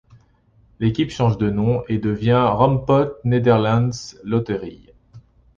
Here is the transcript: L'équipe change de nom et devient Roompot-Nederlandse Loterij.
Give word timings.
L'équipe 0.79 1.11
change 1.11 1.37
de 1.37 1.51
nom 1.51 1.83
et 1.87 1.99
devient 1.99 2.49
Roompot-Nederlandse 2.55 4.17
Loterij. 4.23 4.91